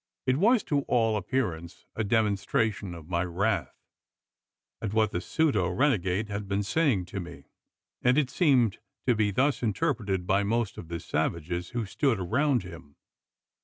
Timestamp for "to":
0.63-0.79, 7.13-7.19, 9.05-9.13